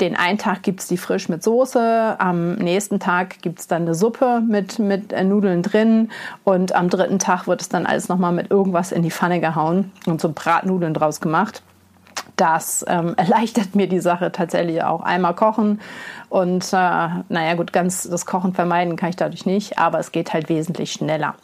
Den 0.01 0.17
einen 0.17 0.37
Tag 0.37 0.63
gibt 0.63 0.81
es 0.81 0.87
die 0.87 0.97
frisch 0.97 1.29
mit 1.29 1.41
Soße, 1.41 2.19
am 2.19 2.55
nächsten 2.55 2.99
Tag 2.99 3.41
gibt 3.41 3.59
es 3.59 3.67
dann 3.67 3.83
eine 3.83 3.95
Suppe 3.95 4.41
mit, 4.45 4.77
mit 4.77 5.13
äh, 5.13 5.23
Nudeln 5.23 5.61
drin 5.61 6.11
und 6.43 6.75
am 6.75 6.89
dritten 6.89 7.19
Tag 7.19 7.47
wird 7.47 7.61
es 7.61 7.69
dann 7.69 7.85
alles 7.85 8.09
nochmal 8.09 8.33
mit 8.33 8.51
irgendwas 8.51 8.91
in 8.91 9.03
die 9.03 9.11
Pfanne 9.11 9.39
gehauen 9.39 9.91
und 10.05 10.19
so 10.19 10.31
Bratnudeln 10.33 10.93
draus 10.93 11.21
gemacht. 11.21 11.63
Das 12.35 12.83
ähm, 12.89 13.13
erleichtert 13.17 13.75
mir 13.75 13.87
die 13.87 13.99
Sache 13.99 14.33
tatsächlich 14.33 14.83
auch. 14.83 15.01
Einmal 15.01 15.33
kochen 15.33 15.79
und 16.27 16.65
äh, 16.73 16.77
naja 17.29 17.53
gut, 17.55 17.71
ganz 17.71 18.03
das 18.03 18.25
Kochen 18.25 18.53
vermeiden 18.53 18.97
kann 18.97 19.09
ich 19.09 19.15
dadurch 19.15 19.45
nicht, 19.45 19.79
aber 19.79 19.99
es 19.99 20.11
geht 20.11 20.33
halt 20.33 20.49
wesentlich 20.49 20.91
schneller. 20.91 21.35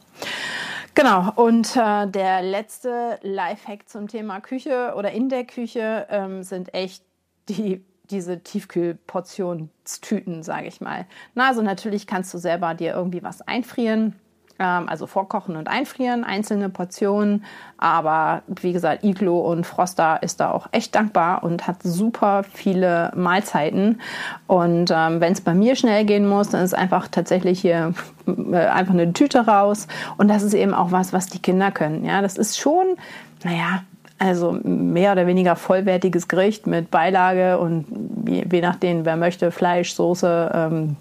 Genau, 0.93 1.31
und 1.35 1.77
äh, 1.77 2.05
der 2.07 2.41
letzte 2.41 3.17
Lifehack 3.21 3.87
zum 3.87 4.09
Thema 4.09 4.41
Küche 4.41 4.93
oder 4.97 5.11
in 5.11 5.29
der 5.29 5.45
Küche 5.45 6.05
ähm, 6.09 6.43
sind 6.43 6.73
echt 6.73 7.05
die 7.47 7.81
diese 8.11 8.41
Tiefkühlportionstüten, 8.41 10.43
sage 10.43 10.67
ich 10.67 10.81
mal. 10.81 11.05
Na, 11.33 11.47
also 11.47 11.61
natürlich 11.61 12.07
kannst 12.07 12.33
du 12.33 12.37
selber 12.37 12.73
dir 12.73 12.93
irgendwie 12.93 13.23
was 13.23 13.41
einfrieren 13.41 14.15
ähm, 14.61 14.87
also 14.87 15.07
vorkochen 15.07 15.55
und 15.55 15.67
einfrieren, 15.67 16.23
einzelne 16.23 16.69
Portionen. 16.69 17.43
Aber 17.77 18.43
wie 18.47 18.73
gesagt, 18.73 19.03
Iglo 19.03 19.39
und 19.39 19.65
Froster 19.65 20.21
ist 20.21 20.39
da 20.39 20.51
auch 20.51 20.67
echt 20.71 20.95
dankbar 20.95 21.43
und 21.43 21.67
hat 21.67 21.81
super 21.83 22.43
viele 22.43 23.11
Mahlzeiten. 23.15 23.99
Und 24.47 24.91
ähm, 24.95 25.19
wenn 25.19 25.33
es 25.33 25.41
bei 25.41 25.55
mir 25.55 25.75
schnell 25.75 26.05
gehen 26.05 26.27
muss, 26.27 26.49
dann 26.49 26.63
ist 26.63 26.75
einfach 26.75 27.07
tatsächlich 27.07 27.59
hier 27.59 27.93
äh, 28.27 28.55
einfach 28.55 28.93
eine 28.93 29.11
Tüte 29.13 29.47
raus. 29.47 29.87
Und 30.17 30.27
das 30.27 30.43
ist 30.43 30.53
eben 30.53 30.73
auch 30.73 30.91
was, 30.91 31.11
was 31.11 31.25
die 31.25 31.39
Kinder 31.39 31.71
können. 31.71 32.05
Ja, 32.05 32.21
das 32.21 32.37
ist 32.37 32.59
schon, 32.59 32.97
naja, 33.43 33.83
also 34.21 34.57
mehr 34.63 35.13
oder 35.13 35.25
weniger 35.25 35.55
vollwertiges 35.55 36.27
Gericht 36.27 36.67
mit 36.67 36.91
Beilage 36.91 37.57
und 37.57 37.87
je, 38.27 38.45
je 38.49 38.61
nachdem, 38.61 39.03
wer 39.03 39.17
möchte, 39.17 39.51
Fleisch, 39.51 39.93
Soße, 39.93 40.51
ähm, 40.53 40.95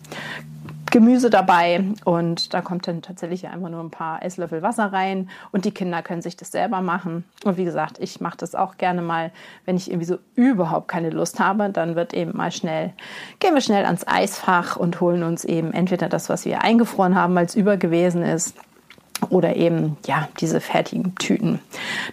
Gemüse 0.91 1.31
dabei 1.31 1.85
und 2.05 2.53
da 2.53 2.62
kommt 2.62 2.89
dann 2.89 3.00
tatsächlich 3.00 3.47
einfach 3.47 3.69
nur 3.69 3.81
ein 3.81 3.91
paar 3.91 4.25
Esslöffel 4.25 4.61
Wasser 4.62 4.93
rein 4.93 5.29
und 5.53 5.65
die 5.65 5.71
Kinder 5.71 6.03
können 6.03 6.21
sich 6.21 6.37
das 6.37 6.50
selber 6.50 6.81
machen. 6.81 7.23
Und 7.45 7.59
wie 7.59 7.65
gesagt, 7.65 7.99
ich 8.00 8.21
mache 8.21 8.39
das 8.39 8.57
auch 8.57 8.77
gerne 8.77 9.00
mal, 9.00 9.31
wenn 9.67 9.77
ich 9.77 9.89
irgendwie 9.89 10.07
so 10.07 10.19
überhaupt 10.35 10.89
keine 10.89 11.11
Lust 11.11 11.39
habe, 11.39 11.71
dann 11.71 11.95
wird 11.95 12.12
eben 12.12 12.37
mal 12.37 12.50
schnell, 12.50 12.93
gehen 13.39 13.55
wir 13.55 13.61
schnell 13.61 13.85
ans 13.85 14.05
Eisfach 14.09 14.77
und 14.77 15.00
holen 15.00 15.23
uns 15.23 15.45
eben 15.45 15.73
entweder 15.73 16.09
das, 16.09 16.29
was 16.29 16.45
wir 16.45 16.62
eingefroren 16.62 17.15
haben, 17.15 17.37
weil 17.37 17.47
es 17.47 17.55
über 17.55 17.77
gewesen 17.77 18.23
ist 18.23 18.57
oder 19.29 19.57
eben 19.57 19.97
ja 20.07 20.29
diese 20.41 20.61
fertigen 20.61 21.15
Tüten. 21.17 21.61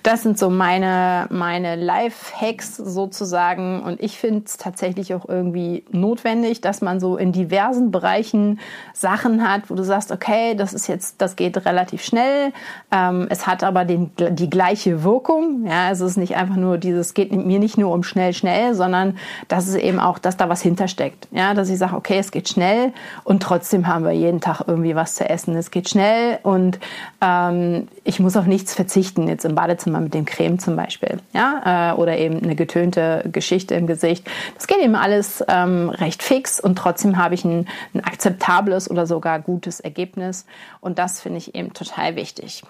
Das 0.03 0.23
sind 0.23 0.37
so 0.37 0.49
meine 0.49 1.27
meine 1.29 1.75
Life-Hacks 1.75 2.77
sozusagen 2.77 3.81
und 3.81 4.01
ich 4.01 4.17
finde 4.17 4.43
es 4.45 4.57
tatsächlich 4.57 5.13
auch 5.13 5.27
irgendwie 5.27 5.83
notwendig, 5.91 6.61
dass 6.61 6.81
man 6.81 6.99
so 6.99 7.17
in 7.17 7.31
diversen 7.31 7.91
Bereichen 7.91 8.59
Sachen 8.93 9.47
hat, 9.47 9.69
wo 9.69 9.75
du 9.75 9.83
sagst, 9.83 10.11
okay, 10.11 10.55
das 10.55 10.73
ist 10.73 10.87
jetzt 10.87 11.21
das 11.21 11.35
geht 11.35 11.65
relativ 11.65 12.03
schnell, 12.03 12.51
ähm, 12.91 13.27
es 13.29 13.47
hat 13.47 13.63
aber 13.63 13.85
den, 13.85 14.11
die 14.17 14.49
gleiche 14.49 15.03
Wirkung. 15.03 15.65
Ja, 15.65 15.91
es 15.91 16.01
ist 16.01 16.17
nicht 16.17 16.35
einfach 16.35 16.55
nur 16.55 16.77
dieses 16.77 17.13
geht 17.13 17.31
mir 17.31 17.59
nicht 17.59 17.77
nur 17.77 17.93
um 17.93 18.03
schnell 18.03 18.33
schnell, 18.33 18.73
sondern 18.73 19.17
dass 19.47 19.67
es 19.67 19.75
eben 19.75 19.99
auch, 19.99 20.19
dass 20.19 20.37
da 20.37 20.49
was 20.49 20.61
hintersteckt. 20.61 21.27
Ja, 21.31 21.53
dass 21.53 21.69
ich 21.69 21.77
sage, 21.77 21.95
okay, 21.95 22.17
es 22.17 22.31
geht 22.31 22.49
schnell 22.49 22.93
und 23.23 23.41
trotzdem 23.41 23.87
haben 23.87 24.03
wir 24.03 24.11
jeden 24.11 24.41
Tag 24.41 24.61
irgendwie 24.67 24.95
was 24.95 25.15
zu 25.15 25.29
essen. 25.29 25.55
Es 25.55 25.71
geht 25.71 25.89
schnell 25.89 26.39
und 26.43 26.79
ähm, 27.21 27.87
ich 28.03 28.19
muss 28.19 28.35
auf 28.37 28.45
nichts 28.45 28.73
verzichten, 28.73 29.27
jetzt 29.27 29.45
im 29.45 29.55
Badezimmer 29.55 29.99
mit 29.99 30.13
dem 30.13 30.25
Creme 30.25 30.59
zum 30.59 30.75
Beispiel. 30.75 31.19
Ja? 31.33 31.91
Äh, 31.91 31.95
oder 31.95 32.17
eben 32.17 32.41
eine 32.41 32.55
getönte 32.55 33.23
Geschichte 33.31 33.75
im 33.75 33.87
Gesicht. 33.87 34.29
Das 34.55 34.67
geht 34.67 34.79
eben 34.79 34.95
alles 34.95 35.43
ähm, 35.47 35.89
recht 35.89 36.23
fix 36.23 36.59
und 36.59 36.77
trotzdem 36.77 37.17
habe 37.17 37.35
ich 37.35 37.45
ein, 37.45 37.67
ein 37.93 38.03
akzeptables 38.03 38.89
oder 38.89 39.05
sogar 39.05 39.39
gutes 39.39 39.79
Ergebnis. 39.79 40.45
Und 40.79 40.99
das 40.99 41.21
finde 41.21 41.39
ich 41.39 41.55
eben 41.55 41.73
total 41.73 42.15
wichtig. 42.15 42.63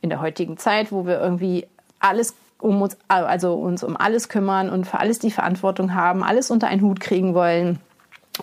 In 0.00 0.10
der 0.10 0.20
heutigen 0.20 0.58
Zeit, 0.58 0.92
wo 0.92 1.06
wir 1.06 1.20
irgendwie 1.20 1.66
alles 2.00 2.34
um 2.58 2.80
uns, 2.80 2.96
also 3.08 3.54
uns 3.54 3.82
um 3.82 3.96
alles 3.96 4.28
kümmern 4.28 4.70
und 4.70 4.86
für 4.86 4.98
alles 5.00 5.18
die 5.18 5.30
Verantwortung 5.30 5.94
haben, 5.94 6.22
alles 6.22 6.50
unter 6.50 6.68
einen 6.68 6.82
Hut 6.82 7.00
kriegen 7.00 7.34
wollen 7.34 7.80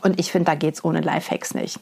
und 0.04 0.20
ich 0.20 0.32
finde, 0.32 0.52
da 0.52 0.56
geht's 0.56 0.86
ohne 0.86 1.02
Lifehacks 1.02 1.56
nicht. 1.56 1.80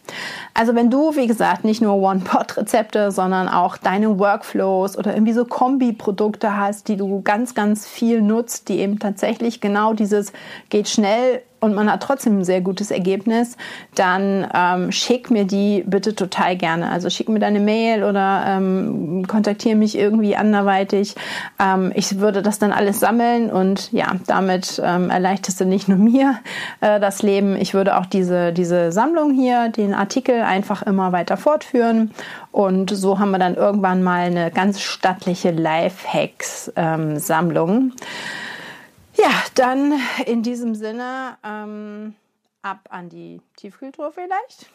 Also 0.53 0.75
wenn 0.75 0.89
du, 0.89 1.15
wie 1.15 1.27
gesagt, 1.27 1.65
nicht 1.65 1.81
nur 1.81 1.95
One-Pot-Rezepte, 1.95 3.11
sondern 3.11 3.49
auch 3.49 3.75
deine 3.77 4.17
Workflows 4.17 4.97
oder 4.97 5.13
irgendwie 5.13 5.33
so 5.33 5.43
Kombi-Produkte 5.43 6.55
hast, 6.55 6.87
die 6.87 6.95
du 6.95 7.21
ganz, 7.21 7.53
ganz 7.53 7.85
viel 7.85 8.21
nutzt, 8.21 8.69
die 8.69 8.79
eben 8.79 8.99
tatsächlich 8.99 9.59
genau 9.59 9.93
dieses 9.93 10.31
geht 10.69 10.87
schnell 10.87 11.41
und 11.59 11.73
man 11.73 11.91
hat 11.91 12.03
trotzdem 12.03 12.37
ein 12.39 12.43
sehr 12.43 12.61
gutes 12.61 12.91
Ergebnis, 12.91 13.57
dann 13.95 14.47
ähm, 14.53 14.91
schick 14.91 15.31
mir 15.31 15.45
die 15.45 15.83
bitte 15.87 16.13
total 16.13 16.55
gerne. 16.55 16.91
Also 16.91 17.09
schick 17.09 17.29
mir 17.29 17.39
deine 17.39 17.59
Mail 17.59 18.03
oder 18.03 18.43
ähm, 18.47 19.25
kontaktiere 19.27 19.75
mich 19.75 19.97
irgendwie 19.97 20.35
anderweitig. 20.35 21.15
Ähm, 21.59 21.91
ich 21.95 22.19
würde 22.19 22.43
das 22.43 22.59
dann 22.59 22.71
alles 22.71 22.99
sammeln 22.99 23.49
und 23.49 23.91
ja, 23.91 24.17
damit 24.27 24.79
ähm, 24.83 25.09
erleichterst 25.09 25.59
du 25.59 25.65
nicht 25.65 25.87
nur 25.87 25.97
mir 25.97 26.35
äh, 26.81 26.99
das 26.99 27.23
Leben. 27.23 27.55
Ich 27.55 27.73
würde 27.73 27.97
auch 27.97 28.05
diese, 28.05 28.53
diese 28.53 28.91
Sammlung 28.91 29.33
hier, 29.33 29.69
den 29.69 29.95
Artikel 29.95 30.41
einfach 30.41 30.83
immer 30.83 31.11
weiter 31.11 31.37
fortführen. 31.37 32.11
Und 32.51 32.91
so 32.91 33.17
haben 33.19 33.31
wir 33.31 33.39
dann 33.39 33.55
irgendwann 33.55 34.03
mal 34.03 34.27
eine 34.27 34.51
ganz 34.51 34.81
stattliche 34.81 35.49
Lifehacks-Sammlung. 35.51 37.69
Ähm, 37.69 37.93
ja, 39.17 39.43
dann 39.55 39.99
in 40.25 40.43
diesem 40.43 40.75
Sinne 40.75 41.37
ähm, 41.43 42.15
ab 42.61 42.87
an 42.89 43.09
die 43.09 43.41
Tiefkühltruhe 43.57 44.11
vielleicht. 44.11 44.69